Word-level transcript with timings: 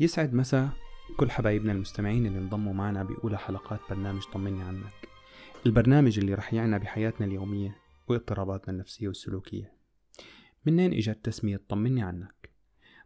يسعد 0.00 0.34
مساء. 0.34 0.70
كل 1.16 1.30
حبايبنا 1.30 1.72
المستمعين 1.72 2.26
اللي 2.26 2.38
انضموا 2.38 2.72
معنا 2.72 3.02
بأولى 3.02 3.38
حلقات 3.38 3.80
برنامج 3.90 4.22
طمني 4.22 4.62
عنك. 4.62 5.08
البرنامج 5.66 6.18
اللي 6.18 6.34
رح 6.34 6.54
يعنى 6.54 6.78
بحياتنا 6.78 7.26
اليومية 7.26 7.76
واضطراباتنا 8.08 8.74
النفسية 8.74 9.08
والسلوكية. 9.08 9.72
منين 10.66 10.92
إجت 10.92 11.24
تسمية 11.24 11.60
طمني 11.68 12.02
عنك؟ 12.02 12.50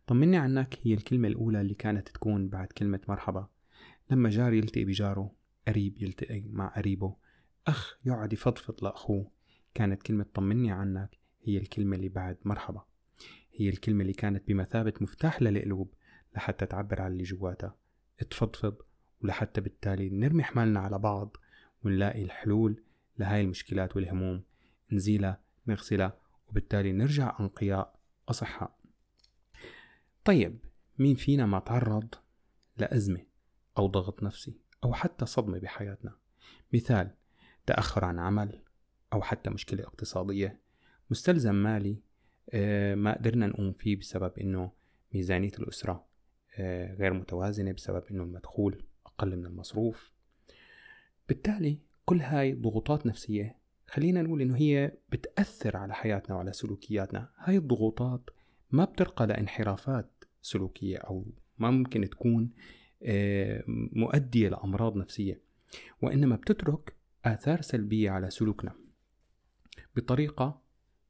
طمني 0.06 0.36
عنك 0.36 0.78
هي 0.82 0.94
الكلمة 0.94 1.28
الأولى 1.28 1.60
اللي 1.60 1.74
كانت 1.74 2.08
تكون 2.08 2.48
بعد 2.48 2.66
كلمة 2.66 3.00
مرحبا. 3.08 3.48
لما 4.10 4.30
جار 4.30 4.52
يلتقي 4.52 4.84
بجاره 4.84 5.32
قريب 5.68 6.02
يلتقي 6.02 6.44
مع 6.48 6.68
قريبه. 6.68 7.16
أخ 7.66 7.98
يقعد 8.04 8.32
يفضفض 8.32 8.84
لأخوه. 8.84 9.30
كانت 9.74 10.02
كلمة 10.02 10.26
طمني 10.34 10.70
عنك 10.70 11.18
هي 11.42 11.58
الكلمة 11.58 11.96
اللي 11.96 12.08
بعد 12.08 12.38
مرحبا. 12.44 12.84
هي 13.54 13.68
الكلمة 13.68 14.02
اللي 14.02 14.12
كانت 14.12 14.48
بمثابة 14.48 14.92
مفتاح 15.00 15.42
للقلوب. 15.42 15.94
لحتى 16.36 16.66
تعبر 16.66 17.00
عن 17.00 17.12
اللي 17.12 17.22
جواتها 17.22 17.76
تفضفض 18.30 18.76
ولحتى 19.22 19.60
بالتالي 19.60 20.10
نرمي 20.10 20.42
حمالنا 20.42 20.80
على 20.80 20.98
بعض 20.98 21.36
ونلاقي 21.84 22.22
الحلول 22.22 22.82
لهاي 23.18 23.40
المشكلات 23.40 23.96
والهموم. 23.96 24.42
نزيلها 24.92 25.40
نغسلها 25.66 26.20
وبالتالي 26.48 26.92
نرجع 26.92 27.36
أنقياء 27.40 28.00
أصحاء. 28.28 28.78
طيب 30.24 30.58
مين 30.98 31.14
فينا 31.14 31.46
ما 31.46 31.58
تعرض 31.58 32.14
لأزمة 32.76 33.26
أو 33.78 33.86
ضغط 33.86 34.22
نفسي 34.22 34.60
أو 34.84 34.94
حتى 34.94 35.26
صدمة 35.26 35.58
بحياتنا؟ 35.58 36.16
مثال 36.72 37.14
تأخر 37.66 38.04
عن 38.04 38.18
عمل 38.18 38.62
أو 39.12 39.22
حتى 39.22 39.50
مشكلة 39.50 39.84
اقتصادية. 39.84 40.60
مستلزم 41.10 41.54
مالي 41.54 42.02
آه، 42.50 42.94
ما 42.94 43.14
قدرنا 43.14 43.46
نقوم 43.46 43.72
فيه 43.72 43.96
بسبب 43.96 44.38
إنه 44.38 44.72
ميزانية 45.14 45.52
الأسرة 45.58 46.09
غير 46.98 47.12
متوازنة 47.12 47.72
بسبب 47.72 48.02
إنه 48.10 48.22
المدخول 48.22 48.82
أقل 49.06 49.36
من 49.36 49.46
المصروف. 49.46 50.12
بالتالي 51.28 51.78
كل 52.04 52.20
هاي 52.20 52.52
ضغوطات 52.52 53.06
نفسية 53.06 53.56
خلينا 53.86 54.22
نقول 54.22 54.42
إنه 54.42 54.56
هي 54.56 54.92
بتأثر 55.08 55.76
على 55.76 55.94
حياتنا 55.94 56.36
وعلى 56.36 56.52
سلوكياتنا. 56.52 57.30
هاي 57.36 57.56
الضغوطات 57.56 58.30
ما 58.70 58.84
بترقى 58.84 59.26
لانحرافات 59.26 60.24
سلوكية 60.42 60.98
أو 60.98 61.26
ما 61.58 61.70
ممكن 61.70 62.10
تكون 62.10 62.50
آه، 63.02 63.64
مؤدية 63.92 64.48
لأمراض 64.48 64.96
نفسية 64.96 65.40
وإنما 66.02 66.36
بتترك 66.36 66.94
آثار 67.24 67.60
سلبية 67.60 68.10
على 68.10 68.30
سلوكنا. 68.30 68.74
بطريقة 69.96 70.60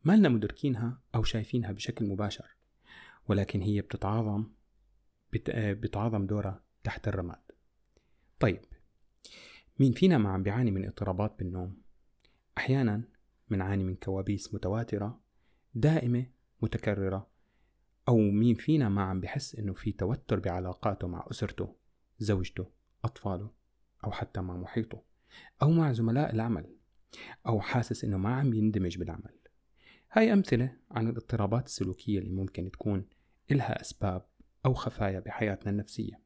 ما 0.05 0.17
لنا 0.17 0.29
مدركينها 0.29 1.01
أو 1.15 1.23
شايفينها 1.23 1.73
بشكل 1.73 2.05
مباشر 2.05 2.57
ولكن 3.29 3.61
هي 3.61 3.81
بتتعاظم 3.81 4.47
بتعاظم 5.57 6.27
دورها 6.27 6.65
تحت 6.85 7.09
الرماد. 7.09 7.41
طيب 8.41 8.61
مين 9.79 9.93
فينا 9.93 10.19
ما 10.19 10.31
عم 10.31 10.43
بيعاني 10.43 10.71
من 10.71 10.85
اضطرابات 10.85 11.39
بالنوم؟ 11.39 11.83
أحيانا 12.59 13.03
بنعاني 13.51 13.85
من 13.85 13.95
كوابيس 13.95 14.55
متواترة 14.55 15.21
دائمة 15.75 16.27
متكررة 16.63 17.31
أو 18.09 18.19
مين 18.19 18.55
فينا 18.55 18.89
ما 18.89 19.03
عم 19.03 19.21
بحس 19.21 19.55
إنه 19.55 19.73
في 19.75 19.93
توتر 19.93 20.41
بعلاقاته 20.41 21.09
مع 21.09 21.27
أسرته 21.31 21.77
زوجته 22.19 22.71
أطفاله 23.05 23.51
أو 24.05 24.13
حتى 24.13 24.41
مع 24.41 24.57
محيطه 24.57 25.03
أو 25.63 25.71
مع 25.71 25.93
زملاء 25.93 26.35
العمل 26.35 26.77
أو 27.47 27.61
حاسس 27.61 28.05
إنه 28.05 28.19
ما 28.19 28.35
عم 28.35 28.55
يندمج 28.55 28.99
بالعمل. 28.99 29.39
هاي 30.13 30.33
أمثلة 30.33 30.77
عن 30.91 31.09
الاضطرابات 31.09 31.67
السلوكية 31.67 32.19
اللي 32.19 32.31
ممكن 32.31 32.71
تكون 32.71 33.07
إلها 33.51 33.81
أسباب 33.81 34.30
أو 34.67 34.75
خفايا 34.75 35.21
بحياتنا 35.21 35.71
النفسية 35.71 36.21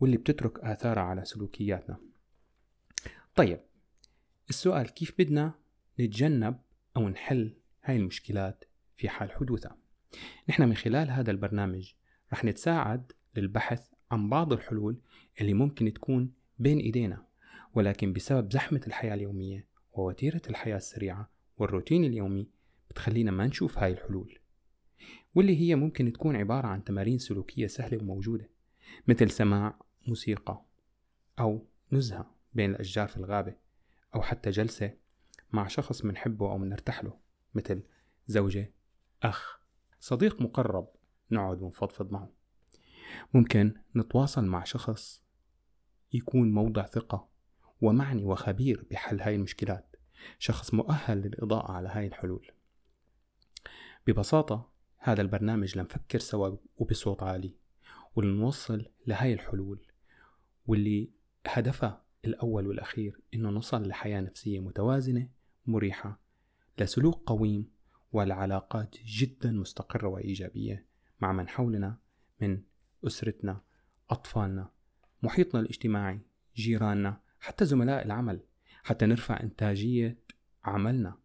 واللي 0.00 0.16
بتترك 0.16 0.60
آثارها 0.60 1.02
على 1.02 1.24
سلوكياتنا. 1.24 2.00
طيب 3.34 3.60
السؤال 4.50 4.94
كيف 4.94 5.14
بدنا 5.18 5.54
نتجنب 6.00 6.60
أو 6.96 7.08
نحل 7.08 7.56
هاي 7.82 7.96
المشكلات 7.96 8.64
في 8.96 9.08
حال 9.08 9.32
حدوثها؟ 9.32 9.76
نحن 10.48 10.62
من 10.68 10.74
خلال 10.74 11.10
هذا 11.10 11.30
البرنامج 11.30 11.92
رح 12.32 12.44
نتساعد 12.44 13.12
للبحث 13.36 13.86
عن 14.10 14.28
بعض 14.28 14.52
الحلول 14.52 15.00
اللي 15.40 15.54
ممكن 15.54 15.92
تكون 15.92 16.32
بين 16.58 16.78
إيدينا 16.78 17.26
ولكن 17.74 18.12
بسبب 18.12 18.52
زحمة 18.52 18.80
الحياة 18.86 19.14
اليومية 19.14 19.66
ووتيرة 19.92 20.42
الحياة 20.50 20.76
السريعة 20.76 21.30
والروتين 21.58 22.04
اليومي 22.04 22.48
بتخلينا 22.90 23.30
ما 23.30 23.46
نشوف 23.46 23.78
هاي 23.78 23.92
الحلول. 23.92 24.38
واللي 25.34 25.60
هي 25.60 25.74
ممكن 25.74 26.12
تكون 26.12 26.36
عبارة 26.36 26.66
عن 26.66 26.84
تمارين 26.84 27.18
سلوكية 27.18 27.66
سهلة 27.66 27.98
وموجودة 28.02 28.50
مثل 29.08 29.30
سماع 29.30 29.78
موسيقى 30.06 30.64
أو 31.38 31.66
نزهة 31.92 32.34
بين 32.52 32.70
الأشجار 32.70 33.08
في 33.08 33.16
الغابة 33.16 33.56
أو 34.14 34.22
حتى 34.22 34.50
جلسة 34.50 34.94
مع 35.52 35.68
شخص 35.68 36.04
منحبه 36.04 36.50
أو 36.50 36.58
منرتاح 36.58 37.04
له 37.04 37.18
مثل 37.54 37.82
زوجة 38.26 38.72
أخ 39.22 39.60
صديق 40.00 40.42
مقرب 40.42 40.88
نقعد 41.30 41.62
ونفضفض 41.62 42.12
معه. 42.12 42.32
ممكن 43.34 43.74
نتواصل 43.96 44.44
مع 44.44 44.64
شخص 44.64 45.22
يكون 46.12 46.52
موضع 46.52 46.86
ثقة 46.86 47.28
ومعني 47.80 48.24
وخبير 48.24 48.86
بحل 48.90 49.20
هاي 49.20 49.34
المشكلات 49.34 49.96
شخص 50.38 50.74
مؤهل 50.74 51.18
للإضاءة 51.18 51.72
على 51.72 51.88
هاي 51.88 52.06
الحلول. 52.06 52.52
ببساطة 54.06 54.73
هذا 55.06 55.22
البرنامج 55.22 55.78
لنفكر 55.78 56.18
سوا 56.18 56.56
وبصوت 56.76 57.22
عالي 57.22 57.54
ولنوصل 58.16 58.86
لهاي 59.06 59.32
الحلول 59.32 59.86
واللي 60.66 61.10
هدفها 61.46 62.04
الأول 62.24 62.66
والأخير 62.66 63.20
إنه 63.34 63.50
نوصل 63.50 63.88
لحياة 63.88 64.20
نفسية 64.20 64.60
متوازنة 64.60 65.28
مريحة 65.66 66.20
لسلوك 66.78 67.22
قويم 67.26 67.70
ولعلاقات 68.12 68.96
جدا 69.04 69.52
مستقرة 69.52 70.08
وإيجابية 70.08 70.86
مع 71.20 71.32
من 71.32 71.48
حولنا 71.48 71.98
من 72.40 72.62
أسرتنا 73.06 73.60
أطفالنا 74.10 74.70
محيطنا 75.22 75.60
الاجتماعي 75.60 76.20
جيراننا 76.56 77.20
حتى 77.40 77.64
زملاء 77.64 78.04
العمل 78.04 78.40
حتى 78.82 79.06
نرفع 79.06 79.40
إنتاجية 79.40 80.18
عملنا 80.64 81.18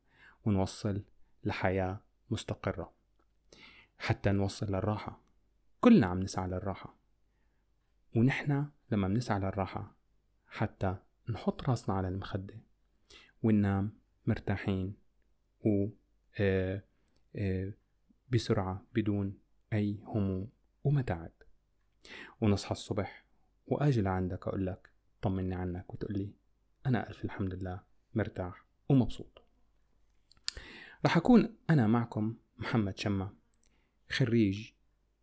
ونوصل 0.46 1.04
لحياة 1.44 2.02
مستقرة. 2.30 2.99
حتى 4.00 4.32
نوصل 4.32 4.66
للراحة. 4.66 5.22
كلنا 5.82 6.08
عم 6.08 6.20
نسعى 6.20 6.48
للراحة. 6.48 6.96
ونحن 8.16 8.66
لما 8.92 9.08
بنسعى 9.08 9.40
للراحة 9.40 9.96
حتى 10.48 10.96
نحط 11.30 11.70
راسنا 11.70 11.96
على 11.96 12.08
المخدة. 12.08 12.62
وننام 13.44 13.92
مرتاحين 14.26 14.96
و 15.66 15.88
آه، 16.40 16.84
آه، 17.36 17.74
بسرعة 18.30 18.86
بدون 18.96 19.38
أي 19.74 20.00
هموم 20.04 20.50
ومتاعب 20.84 21.32
ونصحى 22.42 22.72
الصبح 22.72 23.26
وأجي 23.68 24.02
لعندك 24.02 24.48
أقول 24.48 24.66
لك 24.66 24.90
طمني 25.22 25.56
عنك 25.56 25.94
وتقول 25.94 26.18
لي 26.18 26.34
أنا 26.86 27.10
ألف 27.10 27.26
الحمد 27.26 27.54
لله 27.54 27.82
مرتاح 28.14 28.66
ومبسوط. 28.90 29.44
رح 31.06 31.18
أكون 31.18 31.56
أنا 31.70 31.88
معكم 31.88 32.36
محمد 32.58 32.98
شمة. 32.98 33.39
خريج 34.10 34.72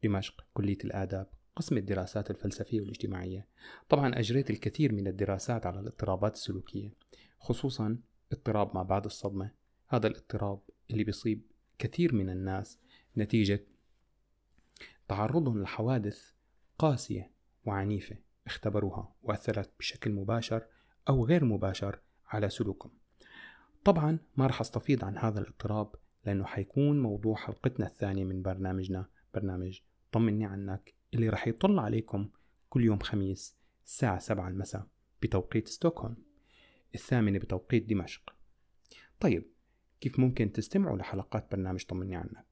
دمشق 0.02 0.46
كلية 0.54 0.78
الآداب 0.84 1.30
قسم 1.56 1.76
الدراسات 1.76 2.30
الفلسفية 2.30 2.80
والاجتماعية. 2.80 3.46
طبعا 3.88 4.18
أجريت 4.18 4.50
الكثير 4.50 4.92
من 4.92 5.06
الدراسات 5.06 5.66
على 5.66 5.80
الاضطرابات 5.80 6.34
السلوكية 6.34 6.92
خصوصا 7.38 7.98
اضطراب 8.32 8.74
ما 8.74 8.82
بعد 8.82 9.04
الصدمة. 9.04 9.50
هذا 9.88 10.06
الاضطراب 10.06 10.60
اللي 10.90 11.04
بيصيب 11.04 11.42
كثير 11.78 12.14
من 12.14 12.30
الناس 12.30 12.78
نتيجة 13.16 13.66
تعرضهم 15.08 15.62
لحوادث 15.62 16.32
قاسية 16.78 17.30
وعنيفة 17.64 18.16
اختبروها 18.46 19.14
وأثرت 19.22 19.70
بشكل 19.78 20.12
مباشر 20.12 20.66
أو 21.08 21.24
غير 21.24 21.44
مباشر 21.44 22.00
على 22.26 22.48
سلوكهم. 22.48 22.92
طبعا 23.84 24.18
ما 24.36 24.46
رح 24.46 24.60
استفيض 24.60 25.04
عن 25.04 25.18
هذا 25.18 25.40
الاضطراب 25.40 25.94
لأنه 26.26 26.44
حيكون 26.44 27.02
موضوع 27.02 27.36
حلقتنا 27.36 27.86
الثانية 27.86 28.24
من 28.24 28.42
برنامجنا 28.42 29.08
برنامج 29.34 29.80
طمني 30.12 30.46
عنك 30.46 30.94
اللي 31.14 31.28
رح 31.28 31.48
يطل 31.48 31.78
عليكم 31.78 32.28
كل 32.68 32.84
يوم 32.84 32.98
خميس 32.98 33.56
الساعة 33.86 34.18
سبعة 34.18 34.48
المساء 34.48 34.86
بتوقيت 35.22 35.68
ستوكهولم 35.68 36.16
الثامنة 36.94 37.38
بتوقيت 37.38 37.88
دمشق. 37.88 38.34
طيب 39.20 39.52
كيف 40.00 40.18
ممكن 40.18 40.52
تستمعوا 40.52 40.98
لحلقات 40.98 41.50
برنامج 41.52 41.84
طمني 41.84 42.16
عنك؟ 42.16 42.46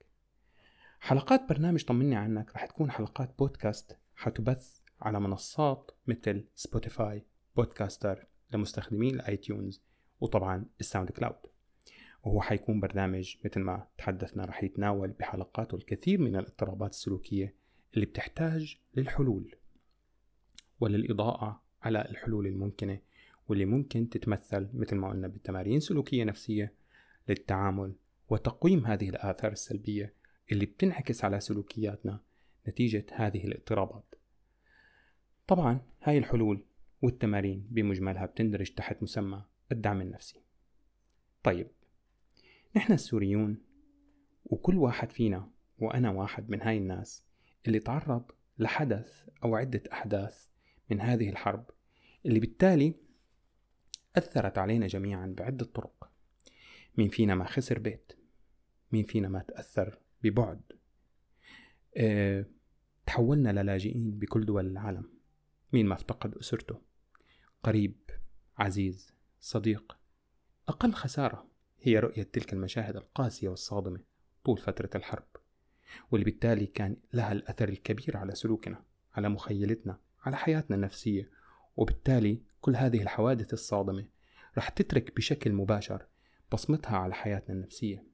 حلقات 1.01 1.49
برنامج 1.49 1.85
طمني 1.85 2.17
عنك 2.17 2.55
رح 2.55 2.67
تكون 2.67 2.91
حلقات 2.91 3.39
بودكاست 3.39 3.99
حتبث 4.15 4.81
على 5.01 5.21
منصات 5.21 5.91
مثل 6.07 6.49
سبوتيفاي 6.55 7.27
podcaster 7.57 8.27
لمستخدمين 8.51 9.15
ال 9.15 9.37
iTunes 9.37 9.83
وطبعا 10.21 10.67
ال 10.81 11.11
SoundCloud 11.11 11.54
وهو 12.25 12.41
حيكون 12.41 12.81
برنامج 12.81 13.37
مثل 13.45 13.61
ما 13.61 13.87
تحدثنا 13.99 14.45
رح 14.45 14.65
يتناول 14.65 15.11
بحلقاته 15.11 15.75
الكثير 15.75 16.21
من 16.21 16.37
الاضطرابات 16.37 16.91
السلوكية 16.91 17.55
اللي 17.95 18.07
بتحتاج 18.07 18.77
للحلول 18.95 19.55
وللإضاءة 20.81 21.63
على 21.83 22.09
الحلول 22.11 22.47
الممكنة 22.47 22.99
واللي 23.49 23.65
ممكن 23.65 24.09
تتمثل 24.09 24.69
مثل 24.75 24.97
ما 24.97 25.09
قلنا 25.09 25.29
بالتمارين 25.29 25.81
سلوكية 25.81 26.25
نفسية 26.25 26.73
للتعامل 27.29 27.95
وتقويم 28.29 28.87
هذه 28.87 29.09
الآثار 29.09 29.53
السلبية 29.53 30.15
اللي 30.53 30.67
بتنعكس 30.67 31.25
على 31.25 31.41
سلوكياتنا 31.41 32.21
نتيجة 32.69 33.07
هذه 33.13 33.45
الاضطرابات. 33.45 34.15
طبعا 35.47 35.81
هاي 36.03 36.19
الحلول 36.19 36.65
والتمارين 37.03 37.67
بمجملها 37.71 38.27
بتندرج 38.27 38.71
تحت 38.71 39.03
مسمى 39.03 39.43
الدعم 39.73 40.01
النفسي. 40.01 40.41
طيب 41.43 41.69
نحن 42.77 42.93
السوريون 42.93 43.59
وكل 44.45 44.77
واحد 44.77 45.13
فينا 45.13 45.51
وأنا 45.79 46.11
واحد 46.11 46.51
من 46.51 46.63
هاي 46.63 46.79
الناس 46.79 47.25
اللي 47.67 47.79
تعرض 47.79 48.31
لحدث 48.59 49.29
أو 49.45 49.57
عدة 49.57 49.83
أحداث 49.93 50.49
من 50.91 51.01
هذه 51.01 51.31
الحرب 51.31 51.71
اللي 52.27 52.41
بالتالي 52.41 52.95
أثرت 54.17 54.59
علينا 54.59 54.87
جميعا 54.87 55.35
بعدة 55.39 55.65
طرق. 55.65 56.11
مين 56.99 57.09
فينا 57.09 57.35
ما 57.35 57.45
خسر 57.45 57.79
بيت 57.79 58.13
مين 58.93 59.05
فينا 59.05 59.29
ما 59.29 59.39
تأثر 59.39 59.99
ببعد. 60.23 60.63
آه 61.97 62.47
تحولنا 63.07 63.63
للاجئين 63.63 64.19
بكل 64.19 64.47
دول 64.47 64.67
العالم. 64.67 65.11
مين 65.73 65.87
ما 65.87 65.95
افتقد 65.95 66.35
أسرته 66.35 66.81
قريب 67.63 67.97
عزيز 68.59 69.15
صديق 69.41 69.99
أقل 70.69 70.93
خسارة. 70.93 71.54
هي 71.87 71.99
رؤية 71.99 72.23
تلك 72.23 72.53
المشاهد 72.53 72.97
القاسية 72.97 73.49
والصادمة 73.49 74.01
طول 74.45 74.59
فترة 74.59 74.91
الحرب 74.95 75.27
واللي 76.11 76.25
بالتالي 76.25 76.67
كان 76.67 76.97
لها 77.13 77.33
الأثر 77.33 77.69
الكبير 77.69 78.17
على 78.17 78.35
سلوكنا 78.35 78.85
على 79.15 79.29
مخيلتنا 79.29 79.99
على 80.23 80.37
حياتنا 80.37 80.77
النفسية. 80.77 81.31
وبالتالي 81.77 82.43
كل 82.61 82.77
هذه 82.77 83.03
الحوادث 83.03 83.53
الصادمة 83.53 84.07
رح 84.59 84.69
تترك 84.69 85.17
بشكل 85.17 85.53
مباشر 85.53 86.07
بصمتها 86.53 86.97
على 86.97 87.15
حياتنا 87.15 87.55
النفسية 87.55 88.05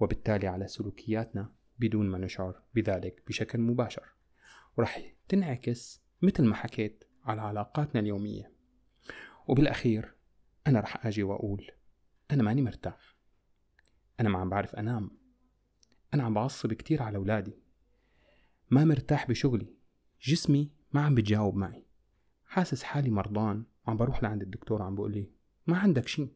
وبالتالي 0.00 0.46
على 0.46 0.68
سلوكياتنا 0.68 1.52
بدون 1.78 2.06
ما 2.06 2.18
نشعر 2.18 2.62
بذلك 2.74 3.22
بشكل 3.26 3.60
مباشر. 3.60 4.04
ورح 4.76 5.14
تنعكس 5.28 6.02
مثل 6.22 6.44
ما 6.44 6.54
حكيت 6.54 7.04
على 7.24 7.40
علاقاتنا 7.40 8.00
اليومية. 8.00 8.52
وبالأخير 9.48 10.14
أنا 10.66 10.80
رح 10.80 11.06
أجي 11.06 11.22
وأقول 11.22 11.70
أنا 12.32 12.42
ماني 12.42 12.62
مرتاح. 12.62 13.16
أنا 14.20 14.28
ما 14.28 14.38
عم 14.38 14.48
بعرف 14.50 14.74
أنام. 14.74 15.10
أنا 16.14 16.22
عم 16.22 16.34
بعصب 16.34 16.72
كتير 16.72 17.02
على 17.02 17.16
أولادي. 17.16 17.54
ما 18.70 18.84
مرتاح 18.84 19.28
بشغلي. 19.28 19.74
جسمي 20.22 20.70
ما 20.92 21.00
عم 21.00 21.14
بتجاوب 21.14 21.56
معي. 21.56 21.86
حاسس 22.44 22.82
حالي 22.82 23.10
مرضان. 23.10 23.64
وعم 23.86 23.96
بروح 23.96 24.22
لعند 24.22 24.42
الدكتور 24.42 24.82
عم 24.82 24.94
بقول 24.94 25.12
لي 25.12 25.30
ما 25.66 25.78
عندك 25.78 26.08
شيء 26.08 26.32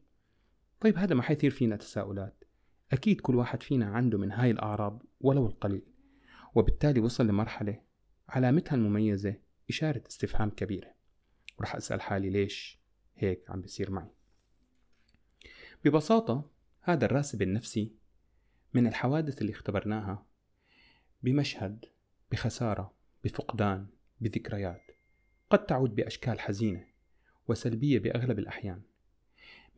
طيب 0.79 0.97
هذا 0.97 1.15
ما 1.15 1.21
حيثير 1.21 1.51
فينا 1.51 1.75
تساؤلات. 1.75 2.43
أكيد 2.91 3.21
كل 3.21 3.35
واحد 3.35 3.63
فينا 3.63 3.85
عنده 3.85 4.17
من 4.17 4.31
هاي 4.31 4.51
الأعراض 4.51 5.03
ولو 5.21 5.47
القليل. 5.47 5.85
وبالتالي 6.55 6.99
وصل 6.99 7.27
لمرحلة 7.27 7.81
علامتها 8.29 8.75
المميزة 8.75 9.35
إشارة 9.69 10.03
استفهام 10.07 10.49
كبيرة. 10.49 10.95
ورح 11.59 11.75
أسأل 11.75 12.01
حالي 12.01 12.29
ليش 12.29 12.79
هيك 13.15 13.49
عم 13.49 13.61
بيصير 13.61 13.91
معي. 13.91 14.15
ببساطة 15.85 16.51
هذا 16.81 17.05
الراسب 17.05 17.41
النفسي 17.41 17.95
من 18.73 18.87
الحوادث 18.87 19.41
اللي 19.41 19.51
اختبرناها 19.51 20.25
بمشهد 21.23 21.85
بخسارة 22.31 22.93
بفقدان 23.23 23.87
بذكريات. 24.21 24.91
قد 25.49 25.65
تعود 25.65 25.95
بأشكال 25.95 26.39
حزينة 26.39 26.87
وسلبية 27.47 27.99
بأغلب 27.99 28.39
الأحيان. 28.39 28.81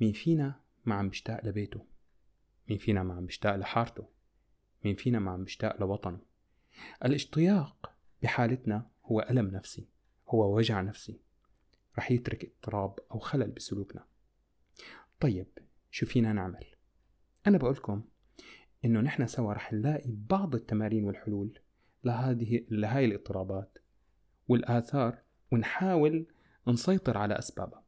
مين 0.02 0.14
فينا 0.14 0.62
ما 0.86 0.96
عم 0.96 1.10
بيشتاق 1.10 1.46
لبيته؟ 1.46 1.86
مين 2.70 2.78
فينا 2.78 3.04
ما 3.04 3.14
عم 3.14 3.26
بيشتاق 3.26 3.56
لحارته؟ 3.56 4.08
مين 4.86 4.96
فينا 4.96 5.20
ما 5.20 5.32
عم 5.32 5.44
بيشتاق 5.44 5.80
لوطنه؟ 5.80 6.20
الاشتياق 7.06 7.96
بحالتنا 8.24 8.90
هو 9.06 9.28
ألم 9.30 9.48
نفسي 9.48 9.88
هو 10.28 10.58
وجع 10.58 10.82
نفسي. 10.82 11.20
رح 11.98 12.12
يترك 12.12 12.46
اضطراب 12.46 13.00
أو 13.12 13.20
خلل 13.20 13.52
بسلوكنا. 13.52 14.06
طيب 15.20 15.48
شو 15.98 16.06
فينا 16.06 16.34
نعمل؟ 16.34 16.66
أنا 17.48 17.58
بقولكم 17.58 18.04
إنه 18.86 19.02
نحن 19.02 19.28
سوا 19.28 19.54
رح 19.54 19.74
نلاقي 19.74 20.12
بعض 20.12 20.56
التمارين 20.56 21.04
والحلول 21.04 21.60
لهذه 22.04 22.66
لهاي 22.70 23.06
الاضطرابات 23.06 23.78
والآثار 24.48 25.18
ونحاول 25.52 26.28
نسيطر 26.68 27.18
على 27.18 27.40
أسبابها. 27.40 27.84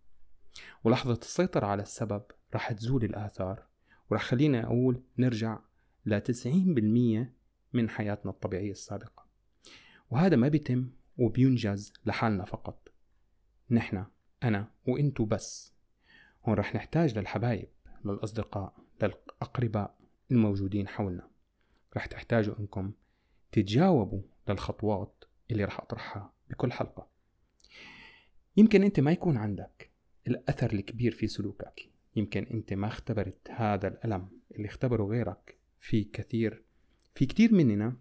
ولحظة 0.84 1.20
السيطرة 1.22 1.66
على 1.66 1.82
السبب 1.82 2.24
رح 2.56 2.72
تزول 2.72 3.04
الآثار 3.04 3.66
ورح 4.10 4.24
خلينا 4.24 4.66
أقول 4.66 5.04
نرجع 5.18 5.60
ل 6.06 6.20
90% 6.20 7.34
من 7.74 7.90
حياتنا 7.90 8.32
الطبيعية 8.32 8.72
السابقة. 8.72 9.26
وهذا 10.10 10.36
ما 10.36 10.48
بيتم 10.48 10.90
وبينجز 11.18 11.94
لحالنا 12.06 12.46
فقط. 12.46 12.94
نحن 13.72 14.06
أنا 14.44 14.72
وإنتو 14.88 15.26
بس. 15.26 15.74
هون 16.46 16.56
رح 16.56 16.76
نحتاج 16.76 17.18
للحبايب. 17.18 17.70
للأصدقاء 18.06 18.74
للأقرباء 19.02 19.98
الموجودين 20.32 20.88
حولنا. 20.88 21.30
رح 21.98 22.06
تحتاجوا 22.06 22.60
أنكم 22.60 22.92
تتجاوبوا 23.52 24.22
للخطوات 24.50 25.24
اللي 25.52 25.64
رح 25.64 25.80
أطرحها 25.80 26.34
بكل 26.50 26.72
حلقة. 26.72 27.08
يمكن 28.58 28.84
أنت 28.84 29.00
ما 29.00 29.12
يكون 29.12 29.38
عندك 29.38 29.92
الأثر 30.28 30.74
الكبير 30.74 31.12
في 31.12 31.28
سلوكك. 31.28 31.90
يمكن 32.16 32.44
أنت 32.44 32.74
ما 32.74 32.88
اختبرت 32.88 33.52
هذا 33.52 33.88
الألم 33.88 34.30
اللي 34.52 34.68
اختبره 34.68 35.04
غيرك 35.04 35.58
في 35.80 36.04
كثير. 36.04 36.64
في 37.16 37.26
كثير 37.26 37.54
مننا 37.54 37.98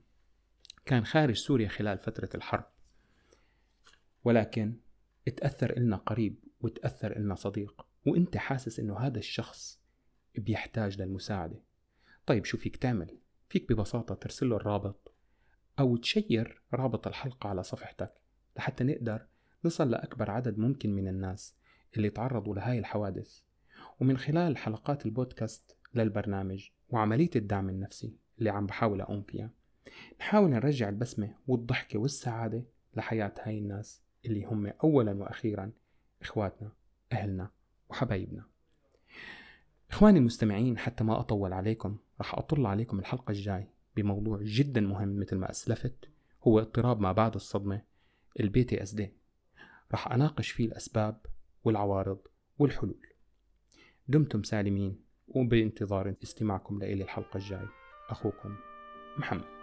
كان 0.87 1.05
خارج 1.05 1.35
سوريا 1.35 1.69
خلال 1.69 1.99
فترة 1.99 2.31
الحرب. 2.35 2.67
ولكن 4.25 4.77
اتأثر 5.29 5.77
إلنا 5.77 5.97
قريب 5.97 6.45
وتأثر 6.61 7.17
إلنا 7.17 7.35
صديق. 7.35 7.87
وأنت 8.07 8.37
حاسس 8.37 8.81
إنه 8.81 8.99
هذا 8.99 9.19
الشخص 9.19 9.81
بيحتاج 10.35 11.03
للمساعدة. 11.03 11.63
طيب 12.27 12.45
شو 12.45 12.59
فيك 12.59 12.77
تعمل؟ 12.77 13.19
فيك 13.49 13.73
ببساطة 13.73 14.15
ترسل 14.15 14.49
له 14.49 14.57
الرابط 14.57 15.15
أو 15.79 15.97
تشير 15.97 16.63
رابط 16.75 17.07
الحلقة 17.07 17.49
على 17.49 17.63
صفحتك 17.63 18.15
لحتى 18.57 18.85
نقدر 18.85 19.27
نصل 19.65 19.91
لأكبر 19.91 20.31
عدد 20.31 20.59
ممكن 20.59 20.95
من 20.95 21.09
الناس 21.09 21.55
اللي 21.97 22.11
تعرضوا 22.11 22.55
لهاي 22.55 22.79
الحوادث. 22.79 23.41
ومن 24.01 24.19
خلال 24.19 24.57
حلقات 24.57 25.07
البودكاست 25.07 25.77
للبرنامج 25.95 26.69
وعملية 26.89 27.31
الدعم 27.37 27.69
النفسي 27.69 28.17
اللي 28.39 28.51
عم 28.51 28.67
بحاول 28.67 29.01
أقوم 29.01 29.23
فيها 29.23 29.51
نحاول 30.21 30.51
نرجع 30.51 30.89
البسمة 30.89 31.35
والضحكة 31.47 31.99
والسعادة 31.99 32.65
لحياة 32.97 33.35
هاي 33.43 33.59
الناس 33.59 34.03
اللي 34.25 34.45
هم 34.45 34.67
أولا 34.67 35.13
وأخيرا 35.13 35.73
إخواتنا 36.23 36.73
أهلنا 37.13 37.51
وحبايبنا. 37.89 38.47
إخواني 39.91 40.19
المستمعين 40.19 40.79
حتى 40.79 41.05
ما 41.05 41.21
أطول 41.21 41.53
عليكم 41.53 41.97
راح 42.19 42.35
أطل 42.35 42.67
عليكم 42.67 42.99
الحلقة 42.99 43.31
الجاي 43.31 43.69
بموضوع 43.97 44.39
جدا 44.43 44.81
مهم 44.81 45.21
مثل 45.21 45.37
ما 45.37 45.51
أسلفت 45.51 46.11
هو 46.43 46.59
اضطراب 46.59 47.01
ما 47.01 47.13
بعد 47.13 47.35
الصدمة 47.35 47.83
ال 48.41 48.65
PTSD 48.65 49.13
راح 49.93 50.13
أناقش 50.13 50.51
فيه 50.51 50.67
الأسباب 50.67 51.27
والعوارض 51.65 52.19
والحلول. 52.59 53.07
دمتم 54.09 54.43
سالمين 54.43 55.01
وبانتظار 55.29 56.15
استماعكم 56.23 56.79
لإلي 56.79 57.03
الحلقة 57.03 57.37
الجاي. 57.37 57.67
أخوكم 58.11 58.57
محمد. 59.19 59.58